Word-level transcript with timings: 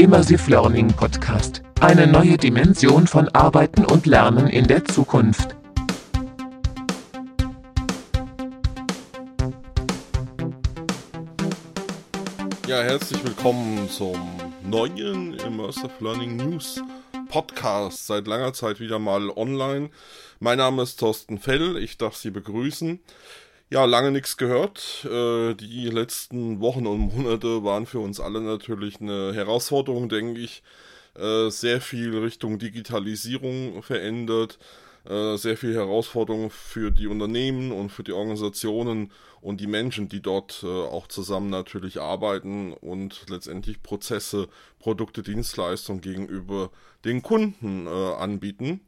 Immersive 0.00 0.50
Learning 0.50 0.88
Podcast. 0.88 1.60
Eine 1.78 2.06
neue 2.06 2.38
Dimension 2.38 3.06
von 3.06 3.28
Arbeiten 3.28 3.84
und 3.84 4.06
Lernen 4.06 4.46
in 4.46 4.66
der 4.66 4.82
Zukunft. 4.86 5.54
Ja, 12.66 12.80
herzlich 12.80 13.22
willkommen 13.22 13.90
zum 13.90 14.18
neuen 14.64 15.34
Immersive 15.34 15.90
Learning 16.00 16.34
News 16.34 16.82
Podcast. 17.28 18.06
Seit 18.06 18.26
langer 18.26 18.54
Zeit 18.54 18.80
wieder 18.80 18.98
mal 18.98 19.28
online. 19.28 19.90
Mein 20.38 20.56
Name 20.56 20.84
ist 20.84 20.98
Thorsten 20.98 21.38
Fell. 21.38 21.76
Ich 21.76 21.98
darf 21.98 22.16
Sie 22.16 22.30
begrüßen. 22.30 23.00
Ja, 23.72 23.84
lange 23.84 24.10
nichts 24.10 24.36
gehört. 24.36 25.04
Äh, 25.04 25.54
die 25.54 25.88
letzten 25.88 26.58
Wochen 26.58 26.88
und 26.88 27.16
Monate 27.16 27.62
waren 27.62 27.86
für 27.86 28.00
uns 28.00 28.18
alle 28.18 28.40
natürlich 28.40 29.00
eine 29.00 29.32
Herausforderung, 29.32 30.08
denke 30.08 30.40
ich. 30.40 30.64
Äh, 31.16 31.50
sehr 31.50 31.80
viel 31.80 32.18
Richtung 32.18 32.58
Digitalisierung 32.58 33.84
verändert, 33.84 34.58
äh, 35.08 35.36
sehr 35.36 35.56
viel 35.56 35.72
Herausforderung 35.72 36.50
für 36.50 36.90
die 36.90 37.06
Unternehmen 37.06 37.70
und 37.70 37.90
für 37.90 38.02
die 38.02 38.10
Organisationen 38.10 39.12
und 39.40 39.60
die 39.60 39.68
Menschen, 39.68 40.08
die 40.08 40.20
dort 40.20 40.64
auch 40.64 41.06
zusammen 41.06 41.48
natürlich 41.48 42.00
arbeiten 42.00 42.72
und 42.72 43.26
letztendlich 43.30 43.82
Prozesse, 43.82 44.48
Produkte, 44.80 45.22
Dienstleistungen 45.22 46.00
gegenüber 46.02 46.70
den 47.04 47.22
Kunden 47.22 47.88
anbieten. 47.88 48.80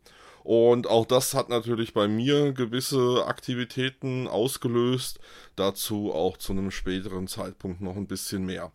Und 0.44 0.88
auch 0.88 1.06
das 1.06 1.34
hat 1.34 1.48
natürlich 1.48 1.94
bei 1.94 2.08
mir 2.08 2.52
gewisse 2.52 3.24
Aktivitäten 3.26 4.26
ausgelöst. 4.26 5.20
Dazu 5.56 6.12
auch 6.12 6.36
zu 6.36 6.52
einem 6.52 6.70
späteren 6.70 7.28
Zeitpunkt 7.28 7.80
noch 7.80 7.96
ein 7.96 8.06
bisschen 8.06 8.44
mehr. 8.44 8.72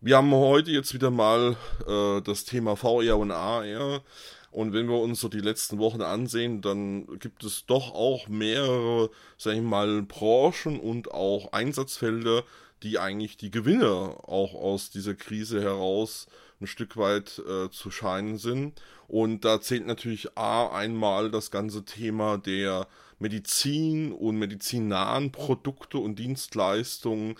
Wir 0.00 0.16
haben 0.16 0.32
heute 0.32 0.70
jetzt 0.70 0.94
wieder 0.94 1.10
mal 1.10 1.56
äh, 1.86 2.20
das 2.22 2.44
Thema 2.44 2.76
VR 2.76 3.18
und 3.18 3.32
AR. 3.32 4.02
Und 4.50 4.72
wenn 4.72 4.88
wir 4.88 4.98
uns 4.98 5.20
so 5.20 5.28
die 5.28 5.40
letzten 5.40 5.78
Wochen 5.78 6.00
ansehen, 6.00 6.62
dann 6.62 7.18
gibt 7.18 7.44
es 7.44 7.66
doch 7.66 7.92
auch 7.92 8.28
mehrere, 8.28 9.10
sag 9.36 9.54
ich 9.54 9.62
mal, 9.62 10.02
Branchen 10.02 10.80
und 10.80 11.10
auch 11.10 11.52
Einsatzfelder, 11.52 12.44
die 12.82 12.98
eigentlich 12.98 13.36
die 13.36 13.50
Gewinne 13.50 14.16
auch 14.22 14.54
aus 14.54 14.90
dieser 14.90 15.14
Krise 15.14 15.60
heraus 15.60 16.28
ein 16.60 16.66
Stück 16.66 16.96
weit 16.96 17.40
äh, 17.48 17.70
zu 17.70 17.90
scheinen 17.90 18.38
sind. 18.38 18.80
Und 19.06 19.44
da 19.44 19.60
zählt 19.60 19.86
natürlich 19.86 20.36
A 20.36 20.68
einmal 20.68 21.30
das 21.30 21.50
ganze 21.50 21.84
Thema 21.84 22.38
der 22.38 22.86
Medizin 23.18 24.12
und 24.12 24.38
medizinnahen 24.38 25.32
Produkte 25.32 25.98
und 25.98 26.18
Dienstleistungen, 26.18 27.36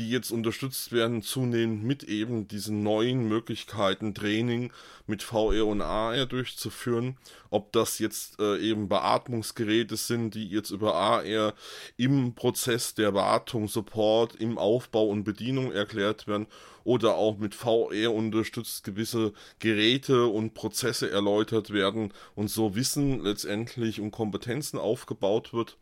die 0.00 0.08
jetzt 0.08 0.30
unterstützt 0.30 0.92
werden, 0.92 1.20
zunehmend 1.20 1.84
mit 1.84 2.04
eben 2.04 2.48
diesen 2.48 2.82
neuen 2.82 3.28
Möglichkeiten, 3.28 4.14
Training 4.14 4.72
mit 5.06 5.22
VR 5.22 5.66
und 5.66 5.82
AR 5.82 6.24
durchzuführen. 6.24 7.18
Ob 7.50 7.70
das 7.72 7.98
jetzt 7.98 8.40
äh, 8.40 8.58
eben 8.58 8.88
Beatmungsgeräte 8.88 9.96
sind, 9.96 10.34
die 10.34 10.48
jetzt 10.48 10.70
über 10.70 10.94
AR 10.94 11.52
im 11.98 12.34
Prozess 12.34 12.94
der 12.94 13.12
Wartung, 13.12 13.68
Support, 13.68 14.36
im 14.36 14.56
Aufbau 14.56 15.04
und 15.04 15.24
Bedienung 15.24 15.70
erklärt 15.70 16.26
werden 16.26 16.46
oder 16.82 17.16
auch 17.16 17.36
mit 17.36 17.54
VR 17.54 18.14
unterstützt 18.14 18.84
gewisse 18.84 19.34
Geräte 19.58 20.28
und 20.28 20.54
Prozesse 20.54 21.10
erläutert 21.10 21.74
werden 21.74 22.14
und 22.34 22.48
so 22.48 22.74
Wissen 22.74 23.22
letztendlich 23.22 24.00
und 24.00 24.12
Kompetenzen 24.12 24.78
aufgebaut 24.78 25.52
wird. 25.52 25.76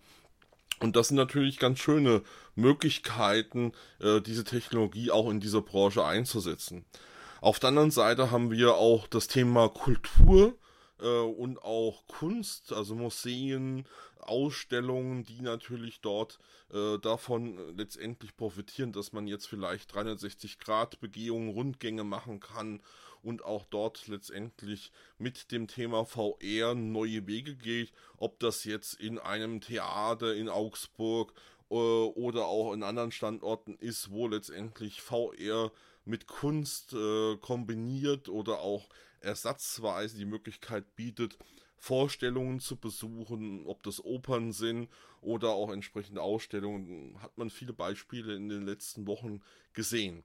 Und 0.80 0.96
das 0.96 1.08
sind 1.08 1.16
natürlich 1.16 1.58
ganz 1.58 1.78
schöne 1.78 2.22
Möglichkeiten, 2.54 3.72
äh, 4.00 4.20
diese 4.20 4.44
Technologie 4.44 5.10
auch 5.10 5.30
in 5.30 5.40
dieser 5.40 5.62
Branche 5.62 6.04
einzusetzen. 6.04 6.84
Auf 7.40 7.58
der 7.58 7.68
anderen 7.68 7.90
Seite 7.90 8.30
haben 8.30 8.50
wir 8.50 8.74
auch 8.74 9.06
das 9.06 9.28
Thema 9.28 9.68
Kultur 9.68 10.54
äh, 11.00 11.06
und 11.06 11.62
auch 11.62 12.06
Kunst, 12.06 12.72
also 12.72 12.94
Museen, 12.94 13.84
Ausstellungen, 14.18 15.24
die 15.24 15.40
natürlich 15.42 16.00
dort 16.00 16.38
äh, 16.72 16.98
davon 16.98 17.76
letztendlich 17.76 18.36
profitieren, 18.36 18.92
dass 18.92 19.12
man 19.12 19.26
jetzt 19.26 19.46
vielleicht 19.46 19.94
360 19.94 20.58
Grad 20.58 21.00
Begehungen, 21.00 21.50
Rundgänge 21.50 22.04
machen 22.04 22.40
kann 22.40 22.80
und 23.22 23.44
auch 23.44 23.64
dort 23.64 24.06
letztendlich 24.08 24.92
mit 25.18 25.50
dem 25.50 25.66
Thema 25.66 26.04
VR 26.04 26.74
neue 26.74 27.26
Wege 27.26 27.56
geht, 27.56 27.92
ob 28.16 28.38
das 28.38 28.64
jetzt 28.64 28.94
in 28.94 29.18
einem 29.18 29.60
Theater 29.60 30.34
in 30.34 30.48
Augsburg 30.48 31.32
äh, 31.70 31.74
oder 31.74 32.46
auch 32.46 32.72
in 32.72 32.82
anderen 32.82 33.12
Standorten 33.12 33.76
ist, 33.76 34.10
wo 34.10 34.28
letztendlich 34.28 35.00
VR 35.00 35.70
mit 36.08 36.26
Kunst 36.26 36.94
äh, 36.94 37.36
kombiniert 37.36 38.28
oder 38.28 38.60
auch 38.60 38.88
ersatzweise 39.20 40.16
die 40.16 40.24
Möglichkeit 40.24 40.96
bietet, 40.96 41.38
Vorstellungen 41.76 42.60
zu 42.60 42.76
besuchen, 42.76 43.66
ob 43.66 43.82
das 43.82 44.04
Opern 44.04 44.52
sind 44.52 44.88
oder 45.20 45.50
auch 45.50 45.70
entsprechende 45.70 46.22
Ausstellungen, 46.22 47.20
hat 47.22 47.36
man 47.36 47.50
viele 47.50 47.72
Beispiele 47.72 48.34
in 48.34 48.48
den 48.48 48.64
letzten 48.64 49.06
Wochen 49.06 49.42
gesehen. 49.74 50.24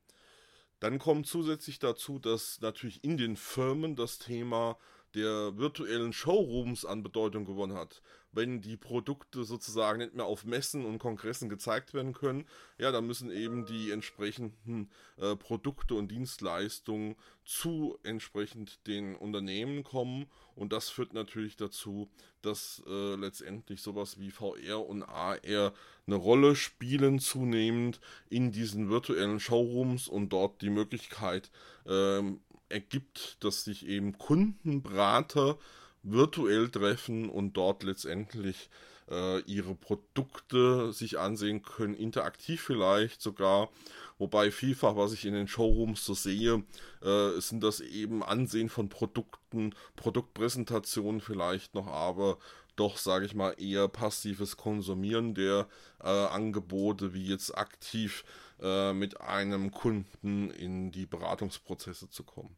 Dann 0.79 0.99
kommt 0.99 1.27
zusätzlich 1.27 1.79
dazu, 1.79 2.17
dass 2.17 2.59
natürlich 2.61 3.03
in 3.03 3.17
den 3.17 3.35
Firmen 3.35 3.95
das 3.95 4.17
Thema 4.19 4.77
der 5.15 5.57
virtuellen 5.57 6.13
Showrooms 6.13 6.85
an 6.85 7.03
Bedeutung 7.03 7.45
gewonnen 7.45 7.77
hat. 7.77 8.01
Wenn 8.31 8.61
die 8.61 8.77
Produkte 8.77 9.43
sozusagen 9.43 9.99
nicht 9.99 10.15
mehr 10.15 10.25
auf 10.25 10.43
Messen 10.43 10.85
und 10.85 10.97
Kongressen 10.97 11.49
gezeigt 11.49 11.93
werden 11.93 12.13
können, 12.13 12.45
ja, 12.79 12.91
dann 12.91 13.05
müssen 13.05 13.29
eben 13.29 13.65
die 13.65 13.91
entsprechenden 13.91 14.89
äh, 15.17 15.35
Produkte 15.35 15.93
und 15.93 16.09
Dienstleistungen 16.09 17.15
zu 17.45 17.99
entsprechend 18.03 18.87
den 18.87 19.15
Unternehmen 19.15 19.83
kommen 19.83 20.25
und 20.55 20.73
das 20.73 20.89
führt 20.89 21.13
natürlich 21.13 21.55
dazu, 21.55 22.09
dass 22.41 22.83
äh, 22.87 23.15
letztendlich 23.15 23.81
sowas 23.81 24.19
wie 24.19 24.31
VR 24.31 24.85
und 24.85 25.03
AR 25.03 25.39
eine 25.43 26.15
Rolle 26.15 26.55
spielen 26.55 27.19
zunehmend 27.19 27.99
in 28.29 28.51
diesen 28.51 28.89
virtuellen 28.89 29.39
Showrooms 29.39 30.07
und 30.07 30.29
dort 30.29 30.61
die 30.61 30.69
Möglichkeit 30.69 31.51
ähm, 31.87 32.41
ergibt, 32.73 33.37
dass 33.39 33.63
sich 33.63 33.87
eben 33.87 34.17
Kundenberater 34.17 35.57
virtuell 36.03 36.69
treffen 36.69 37.29
und 37.29 37.53
dort 37.53 37.83
letztendlich 37.83 38.69
äh, 39.09 39.39
ihre 39.41 39.75
Produkte 39.75 40.91
sich 40.91 41.19
ansehen 41.19 41.61
können, 41.61 41.93
interaktiv 41.93 42.61
vielleicht 42.61 43.21
sogar. 43.21 43.69
Wobei 44.17 44.51
vielfach, 44.51 44.95
was 44.95 45.13
ich 45.13 45.25
in 45.25 45.33
den 45.33 45.47
Showrooms 45.47 46.05
so 46.05 46.13
sehe, 46.13 46.63
äh, 47.01 47.39
sind 47.39 47.63
das 47.63 47.79
eben 47.79 48.23
Ansehen 48.23 48.69
von 48.69 48.89
Produkten, 48.89 49.73
Produktpräsentationen 49.95 51.21
vielleicht 51.21 51.73
noch, 51.73 51.87
aber 51.87 52.37
doch, 52.75 52.97
sage 52.97 53.25
ich 53.25 53.35
mal, 53.35 53.55
eher 53.57 53.87
passives 53.87 54.57
Konsumieren 54.57 55.35
der 55.35 55.67
äh, 56.01 56.07
Angebote, 56.07 57.13
wie 57.13 57.27
jetzt 57.27 57.55
aktiv 57.55 58.23
äh, 58.63 58.93
mit 58.93 59.21
einem 59.21 59.71
Kunden 59.71 60.49
in 60.51 60.91
die 60.91 61.05
Beratungsprozesse 61.05 62.09
zu 62.09 62.23
kommen 62.23 62.55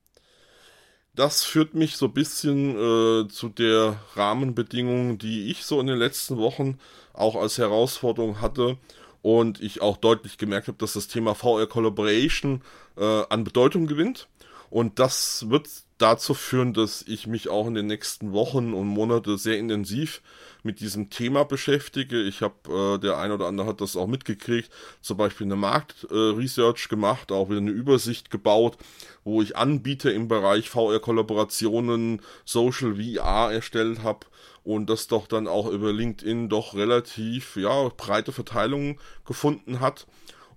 das 1.16 1.44
führt 1.44 1.74
mich 1.74 1.96
so 1.96 2.08
ein 2.08 2.14
bisschen 2.14 2.76
äh, 2.76 3.28
zu 3.30 3.50
der 3.50 4.00
Rahmenbedingung, 4.16 5.18
die 5.18 5.50
ich 5.50 5.66
so 5.66 5.80
in 5.80 5.88
den 5.88 5.98
letzten 5.98 6.38
Wochen 6.38 6.78
auch 7.14 7.36
als 7.36 7.58
Herausforderung 7.58 8.42
hatte 8.42 8.78
und 9.22 9.62
ich 9.62 9.82
auch 9.82 9.98
deutlich 9.98 10.38
gemerkt 10.38 10.68
habe, 10.68 10.78
dass 10.78 10.94
das 10.94 11.08
Thema 11.08 11.34
VR 11.34 11.68
Collaboration 11.68 12.62
äh, 12.98 13.24
an 13.30 13.44
Bedeutung 13.44 13.88
gewinnt. 13.88 14.28
Und 14.70 15.00
das 15.00 15.50
wird 15.50 15.68
dazu 15.98 16.34
führen, 16.34 16.74
dass 16.74 17.04
ich 17.08 17.28
mich 17.28 17.50
auch 17.50 17.68
in 17.68 17.74
den 17.74 17.88
nächsten 17.88 18.34
Wochen 18.34 18.74
und 18.74 18.88
Monate 18.88 19.38
sehr 19.38 19.58
intensiv 19.58 20.22
mit 20.64 20.80
diesem 20.80 21.10
Thema 21.10 21.46
beschäftige. 21.46 22.22
Ich 22.22 22.42
habe, 22.42 22.96
äh, 22.96 23.00
der 23.00 23.18
eine 23.18 23.36
oder 23.36 23.48
andere 23.48 23.68
hat 23.68 23.82
das 23.82 23.96
auch 23.96 24.08
mitgekriegt, 24.08 24.70
zum 25.02 25.18
Beispiel 25.18 25.46
eine 25.46 25.56
Marktresearch 25.56 26.86
äh, 26.86 26.90
gemacht, 26.90 27.32
auch 27.32 27.50
wieder 27.50 27.60
eine 27.60 27.72
Übersicht 27.72 28.30
gebaut, 28.30 28.78
wo 29.24 29.42
ich 29.42 29.56
Anbieter 29.56 30.14
im 30.14 30.28
Bereich 30.28 30.70
VR-Kollaborationen, 30.70 32.22
Social 32.44 32.96
VR 32.96 33.54
erstellt 33.54 34.04
habe 34.04 34.26
und 34.64 34.90
das 34.90 35.08
doch 35.08 35.28
dann 35.28 35.48
auch 35.48 35.68
über 35.68 35.94
LinkedIn 35.94 36.50
doch 36.50 36.74
relativ 36.74 37.56
ja 37.56 37.90
breite 37.96 38.32
Verteilung 38.32 39.00
gefunden 39.24 39.80
hat 39.80 40.08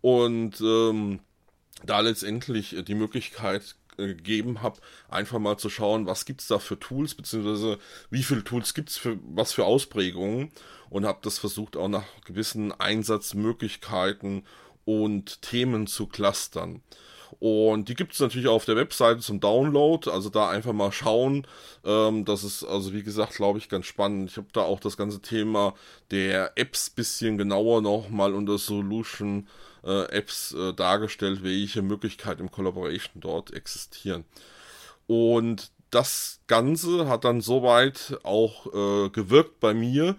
und 0.01 0.61
ähm, 0.61 1.21
da 1.85 2.01
letztendlich 2.01 2.75
die 2.87 2.95
Möglichkeit 2.95 3.77
gegeben 4.07 4.63
habe, 4.63 4.81
einfach 5.09 5.39
mal 5.39 5.59
zu 5.59 5.69
schauen, 5.69 6.07
was 6.07 6.25
gibt 6.25 6.41
es 6.41 6.49
da 6.49 6.59
für 6.59 6.79
Tools, 6.79 7.15
beziehungsweise 7.15 7.79
wie 8.11 8.23
viele 8.23 8.45
Tools 8.45 8.75
gibt 8.75 8.91
es 8.91 8.97
für 8.97 9.19
was 9.23 9.53
für 9.53 9.65
Ausprägungen 9.65 10.51
und 10.91 11.05
habe 11.05 11.19
das 11.23 11.39
versucht 11.39 11.77
auch 11.77 11.89
nach 11.89 12.05
gewissen 12.25 12.73
Einsatzmöglichkeiten 12.73 14.45
und 14.85 15.43
Themen 15.43 15.87
zu 15.87 16.07
clustern. 16.07 16.83
Und 17.41 17.89
die 17.89 17.95
gibt 17.95 18.15
es 18.15 18.21
natürlich 18.21 18.49
auf 18.49 18.65
der 18.65 18.77
Webseite 18.77 19.21
zum 19.21 19.39
Download. 19.39 20.11
Also 20.11 20.29
da 20.29 20.51
einfach 20.51 20.73
mal 20.73 20.91
schauen. 20.91 21.47
Ähm, 21.85 22.25
das 22.25 22.43
ist 22.43 22.65
also 22.65 22.93
wie 22.93 23.03
gesagt, 23.03 23.35
glaube 23.35 23.59
ich, 23.59 23.69
ganz 23.69 23.87
spannend. 23.87 24.31
Ich 24.31 24.37
habe 24.37 24.49
da 24.53 24.63
auch 24.63 24.81
das 24.81 24.97
ganze 24.97 25.21
Thema 25.21 25.75
der 26.11 26.53
Apps 26.57 26.91
bisschen 26.91 27.39
genauer 27.39 27.81
nochmal 27.81 28.35
unter 28.35 28.59
Solution 28.59 29.47
äh, 29.89 30.05
Apps 30.13 30.53
äh, 30.53 30.75
dargestellt, 30.75 31.43
welche 31.43 31.83
Möglichkeiten 31.83 32.43
im 32.43 32.51
Collaboration 32.51 33.21
dort 33.21 33.53
existieren. 33.53 34.25
Und 35.07 35.71
das 35.91 36.41
Ganze 36.47 37.09
hat 37.09 37.25
dann 37.25 37.41
soweit 37.41 38.19
auch 38.23 38.67
äh, 38.67 39.09
gewirkt 39.09 39.59
bei 39.61 39.73
mir, 39.73 40.17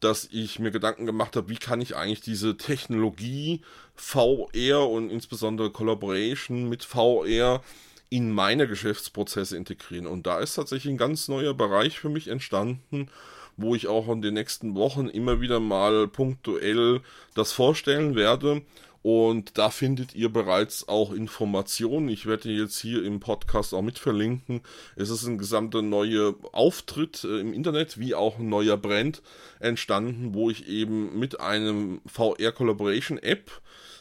dass 0.00 0.28
ich 0.32 0.58
mir 0.58 0.70
Gedanken 0.70 1.06
gemacht 1.06 1.36
habe, 1.36 1.48
wie 1.48 1.56
kann 1.56 1.80
ich 1.80 1.94
eigentlich 1.94 2.22
diese 2.22 2.56
Technologie 2.56 3.60
VR 3.94 4.88
und 4.88 5.10
insbesondere 5.10 5.70
Collaboration 5.70 6.68
mit 6.68 6.82
VR 6.82 7.62
in 8.08 8.32
meine 8.32 8.66
Geschäftsprozesse 8.66 9.56
integrieren. 9.56 10.06
Und 10.06 10.26
da 10.26 10.40
ist 10.40 10.54
tatsächlich 10.54 10.92
ein 10.92 10.98
ganz 10.98 11.28
neuer 11.28 11.54
Bereich 11.54 11.98
für 11.98 12.08
mich 12.08 12.28
entstanden, 12.28 13.08
wo 13.56 13.74
ich 13.74 13.86
auch 13.86 14.08
in 14.08 14.22
den 14.22 14.34
nächsten 14.34 14.74
Wochen 14.74 15.08
immer 15.08 15.40
wieder 15.40 15.60
mal 15.60 16.08
punktuell 16.08 17.00
das 17.34 17.52
vorstellen 17.52 18.14
werde. 18.14 18.62
Und 19.02 19.58
da 19.58 19.70
findet 19.70 20.14
ihr 20.14 20.32
bereits 20.32 20.86
auch 20.88 21.12
Informationen. 21.12 22.08
Ich 22.08 22.26
werde 22.26 22.50
jetzt 22.50 22.78
hier 22.78 23.04
im 23.04 23.18
Podcast 23.18 23.74
auch 23.74 23.82
mit 23.82 23.98
verlinken. 23.98 24.60
Es 24.94 25.10
ist 25.10 25.26
ein 25.26 25.38
gesamter 25.38 25.82
neuer 25.82 26.34
Auftritt 26.52 27.24
äh, 27.24 27.40
im 27.40 27.52
Internet, 27.52 27.98
wie 27.98 28.14
auch 28.14 28.38
ein 28.38 28.48
neuer 28.48 28.76
Brand 28.76 29.22
entstanden, 29.58 30.34
wo 30.34 30.50
ich 30.50 30.68
eben 30.68 31.18
mit 31.18 31.40
einem 31.40 32.00
VR 32.06 32.52
Collaboration 32.52 33.18
App, 33.18 33.50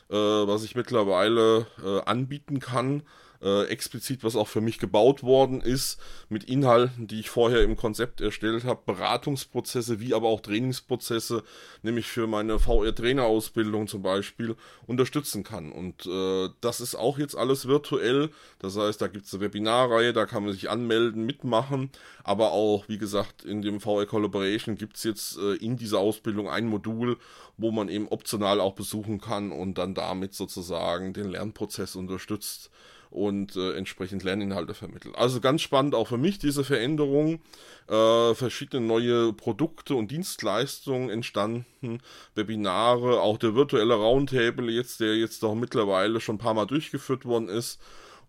äh, 0.10 0.16
was 0.16 0.64
ich 0.64 0.76
mittlerweile 0.76 1.66
äh, 1.84 2.02
anbieten 2.02 2.60
kann, 2.60 3.02
äh, 3.42 3.66
explizit, 3.66 4.24
was 4.24 4.36
auch 4.36 4.48
für 4.48 4.62
mich 4.62 4.80
gebaut 4.80 5.24
worden 5.24 5.62
ist, 5.62 6.00
mit 6.30 6.44
Inhalten, 6.44 7.08
die 7.08 7.20
ich 7.20 7.30
vorher 7.30 7.64
im 7.64 7.76
Konzept 7.76 8.22
erstellt 8.22 8.64
habe, 8.64 8.82
Beratungsprozesse 8.86 10.00
wie 10.00 10.14
aber 10.14 10.30
auch 10.30 10.42
Trainingsprozesse, 10.42 11.44
nämlich 11.82 12.08
für 12.08 12.28
meine 12.28 12.60
VR-Trainerausbildung 12.60 13.88
zum 13.88 14.02
Beispiel, 14.02 14.56
unterstützen 14.86 15.44
kann. 15.44 15.72
Und 15.72 16.06
äh, 16.06 16.50
das 16.62 16.82
ist 16.82 16.96
auch 16.96 17.18
jetzt 17.18 17.36
alles 17.36 17.68
virtuell. 17.68 18.30
Das 18.60 18.78
heißt, 18.78 19.02
da 19.02 19.08
gibt 19.08 19.26
es 19.26 19.34
eine 19.34 19.42
Webinarreihe, 19.42 20.14
da 20.14 20.26
kann 20.26 20.44
man 20.44 20.54
sich 20.54 20.70
anmelden, 20.70 21.26
mitmachen, 21.26 21.90
aber 22.24 22.52
auch, 22.52 22.88
wie 22.88 22.98
gesagt, 22.98 23.44
in 23.44 23.62
dem 23.62 23.80
VR 23.80 24.06
Collaboration 24.06 24.76
gibt 24.76 24.98
es 24.98 25.04
jetzt 25.04 25.38
äh, 25.38 25.56
in 25.56 25.78
dieser 25.78 26.00
Ausbildung 26.00 26.50
ein 26.50 26.68
Modul, 26.68 27.18
wo 27.58 27.72
man 27.72 27.90
eben 27.90 28.08
optional 28.08 28.60
auch 28.60 28.74
besuchen 28.74 29.20
kann 29.20 29.52
und 29.52 29.78
dann 29.78 29.94
damit 29.94 30.34
sozusagen 30.34 31.14
den 31.14 31.30
Lernprozess 31.30 31.96
unterstützt 31.96 32.72
und 33.12 33.56
äh, 33.56 33.74
entsprechend 33.74 34.24
Lerninhalte 34.24 34.74
vermitteln. 34.74 35.14
Also 35.16 35.42
ganz 35.42 35.62
spannend 35.62 35.94
auch 35.94 36.08
für 36.08 36.18
mich 36.18 36.40
diese 36.40 36.64
Veränderung. 36.64 37.42
Äh, 37.88 38.34
verschiedene 38.36 38.86
neue 38.86 39.34
Produkte 39.34 39.96
und 39.96 40.10
Dienstleistungen 40.12 41.10
entstanden, 41.10 42.00
Webinare, 42.36 43.22
auch 43.22 43.38
der 43.38 43.54
virtuelle 43.54 43.96
Roundtable 43.96 44.72
jetzt, 44.72 45.02
der 45.02 45.18
jetzt 45.18 45.44
doch 45.44 45.56
mittlerweile 45.56 46.22
schon 46.22 46.36
ein 46.36 46.40
paar 46.40 46.54
Mal 46.54 46.66
durchgeführt 46.66 47.26
worden 47.26 47.50
ist 47.50 47.80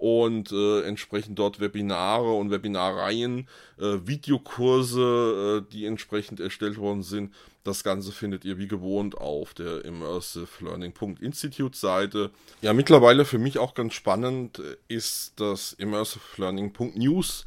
und 0.02 0.50
äh, 0.50 0.82
entsprechend 0.82 1.38
dort 1.38 1.60
Webinare 1.60 2.32
und 2.32 2.50
Webinarreihen, 2.50 3.46
äh, 3.78 3.98
Videokurse, 4.04 5.62
äh, 5.62 5.72
die 5.72 5.86
entsprechend 5.86 6.40
erstellt 6.40 6.76
worden 6.76 7.04
sind. 7.04 7.32
Das 7.62 7.84
Ganze 7.84 8.10
findet 8.10 8.44
ihr 8.44 8.58
wie 8.58 8.66
gewohnt 8.66 9.16
auf 9.16 9.54
der 9.54 9.84
Immersive 9.84 10.48
Learning.institute 10.58 11.78
Seite. 11.78 12.32
Ja, 12.62 12.72
mittlerweile 12.72 13.24
für 13.24 13.38
mich 13.38 13.58
auch 13.58 13.74
ganz 13.74 13.94
spannend 13.94 14.60
ist, 14.88 15.38
dass 15.38 15.72
Immersive 15.74 16.24
Learning.news 16.36 17.44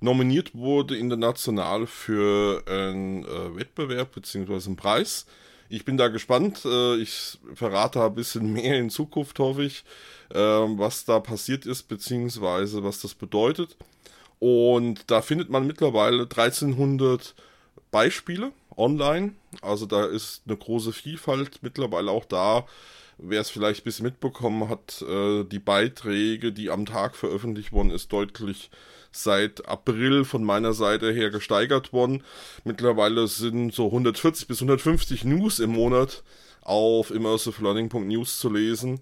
nominiert 0.00 0.54
wurde 0.54 0.98
international 0.98 1.86
für 1.86 2.64
einen 2.66 3.24
äh, 3.24 3.56
Wettbewerb 3.56 4.12
bzw. 4.12 4.66
einen 4.66 4.76
Preis. 4.76 5.24
Ich 5.68 5.84
bin 5.84 5.96
da 5.96 6.08
gespannt. 6.08 6.64
Äh, 6.64 6.96
ich 6.96 7.38
verrate 7.54 8.02
ein 8.02 8.14
bisschen 8.14 8.52
mehr 8.52 8.78
in 8.78 8.90
Zukunft, 8.90 9.38
hoffe 9.38 9.64
ich, 9.64 9.84
äh, 10.30 10.38
was 10.38 11.04
da 11.04 11.20
passiert 11.20 11.66
ist, 11.66 11.84
beziehungsweise 11.84 12.84
was 12.84 13.00
das 13.00 13.14
bedeutet. 13.14 13.76
Und 14.38 15.10
da 15.10 15.22
findet 15.22 15.50
man 15.50 15.66
mittlerweile 15.66 16.22
1300 16.22 17.34
Beispiele 17.90 18.52
online. 18.76 19.34
Also 19.62 19.86
da 19.86 20.06
ist 20.06 20.42
eine 20.46 20.56
große 20.56 20.92
Vielfalt 20.92 21.62
mittlerweile 21.62 22.10
auch 22.10 22.24
da. 22.24 22.66
Wer 23.18 23.40
es 23.40 23.50
vielleicht 23.50 23.84
bisschen 23.84 24.06
mitbekommen 24.06 24.68
hat, 24.68 25.02
äh, 25.02 25.44
die 25.44 25.60
Beiträge, 25.60 26.52
die 26.52 26.70
am 26.70 26.84
Tag 26.84 27.14
veröffentlicht 27.14 27.72
worden 27.72 27.90
ist, 27.90 28.12
deutlich 28.12 28.70
seit 29.12 29.68
April 29.68 30.24
von 30.24 30.42
meiner 30.42 30.72
Seite 30.72 31.12
her 31.12 31.30
gesteigert 31.30 31.92
worden. 31.92 32.24
Mittlerweile 32.64 33.28
sind 33.28 33.72
so 33.72 33.86
140 33.86 34.48
bis 34.48 34.58
150 34.58 35.24
News 35.24 35.60
im 35.60 35.70
Monat 35.70 36.24
auf 36.62 37.10
immersivelearning.news 37.10 38.38
zu 38.38 38.50
lesen 38.50 39.00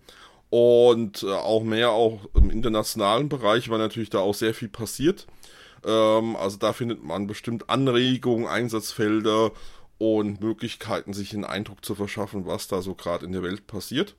und 0.50 1.22
äh, 1.22 1.32
auch 1.32 1.62
mehr 1.62 1.92
auch 1.92 2.20
im 2.34 2.50
internationalen 2.50 3.30
Bereich, 3.30 3.70
weil 3.70 3.78
natürlich 3.78 4.10
da 4.10 4.18
auch 4.18 4.34
sehr 4.34 4.52
viel 4.52 4.68
passiert. 4.68 5.26
Ähm, 5.84 6.36
also 6.36 6.58
da 6.58 6.72
findet 6.72 7.02
man 7.02 7.26
bestimmt 7.26 7.68
Anregungen, 7.70 8.46
Einsatzfelder 8.46 9.52
und 9.98 10.40
Möglichkeiten, 10.40 11.12
sich 11.12 11.32
einen 11.32 11.44
Eindruck 11.44 11.84
zu 11.84 11.94
verschaffen, 11.94 12.46
was 12.46 12.68
da 12.68 12.82
so 12.82 12.94
gerade 12.94 13.24
in 13.24 13.32
der 13.32 13.42
Welt 13.42 13.66
passiert. 13.66 14.16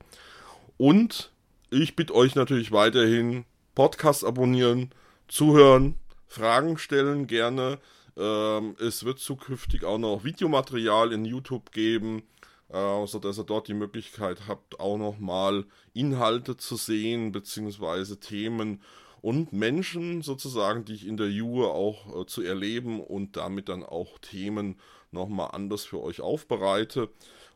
Und 0.77 1.31
ich 1.69 1.95
bitte 1.95 2.15
euch 2.15 2.35
natürlich 2.35 2.71
weiterhin 2.71 3.45
Podcast 3.75 4.23
abonnieren, 4.23 4.91
zuhören, 5.27 5.95
Fragen 6.27 6.77
stellen 6.77 7.27
gerne. 7.27 7.79
Ähm, 8.15 8.75
es 8.79 9.03
wird 9.03 9.19
zukünftig 9.19 9.83
auch 9.83 9.97
noch 9.97 10.23
Videomaterial 10.23 11.11
in 11.11 11.25
YouTube 11.25 11.71
geben, 11.71 12.23
äh, 12.69 13.05
sodass 13.07 13.39
ihr 13.39 13.43
dort 13.43 13.67
die 13.67 13.73
Möglichkeit 13.73 14.43
habt, 14.47 14.79
auch 14.79 14.97
noch 14.97 15.19
mal 15.19 15.65
Inhalte 15.93 16.57
zu 16.57 16.75
sehen, 16.75 17.31
beziehungsweise 17.31 18.19
Themen 18.19 18.81
und 19.23 19.53
Menschen 19.53 20.21
sozusagen, 20.21 20.83
die 20.83 20.95
ich 20.95 21.07
interviewe, 21.07 21.69
auch 21.69 22.21
äh, 22.21 22.25
zu 22.25 22.41
erleben 22.41 22.99
und 22.99 23.37
damit 23.37 23.69
dann 23.69 23.81
auch 23.81 24.19
Themen 24.19 24.75
nochmal 25.11 25.51
anders 25.53 25.85
für 25.85 26.01
euch 26.01 26.19
aufbereite. 26.19 27.07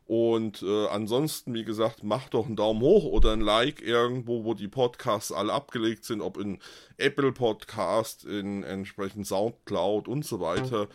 Und 0.06 0.62
äh, 0.62 0.86
ansonsten, 0.86 1.52
wie 1.52 1.64
gesagt, 1.64 2.02
macht 2.02 2.32
doch 2.32 2.46
einen 2.46 2.56
Daumen 2.56 2.80
hoch 2.80 3.04
oder 3.04 3.34
ein 3.34 3.42
Like 3.42 3.82
irgendwo, 3.82 4.44
wo 4.44 4.54
die 4.54 4.66
Podcasts 4.66 5.30
alle 5.30 5.52
abgelegt 5.52 6.06
sind, 6.06 6.22
ob 6.22 6.38
in 6.38 6.58
Apple 6.96 7.32
Podcast, 7.32 8.24
in 8.24 8.62
entsprechend 8.62 9.26
Soundcloud 9.26 10.08
und 10.08 10.24
so 10.24 10.40
weiter. 10.40 10.88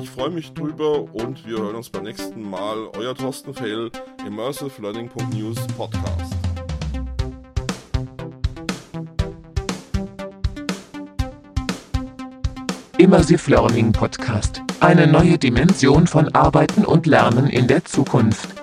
Ich 0.00 0.08
freue 0.10 0.30
mich 0.30 0.52
drüber 0.52 1.12
und 1.12 1.44
wir 1.44 1.58
hören 1.58 1.74
uns 1.74 1.90
beim 1.90 2.04
nächsten 2.04 2.48
Mal. 2.48 2.88
Euer 2.96 3.16
Thorsten 3.16 3.52
Fell, 3.52 3.90
Immersive 4.24 4.80
Learning.news 4.80 5.58
Podcast. 5.76 6.39
Immersive 13.00 13.50
Learning 13.50 13.92
Podcast. 13.92 14.60
Eine 14.80 15.06
neue 15.06 15.38
Dimension 15.38 16.06
von 16.06 16.28
Arbeiten 16.34 16.84
und 16.84 17.06
Lernen 17.06 17.46
in 17.46 17.66
der 17.66 17.82
Zukunft. 17.86 18.59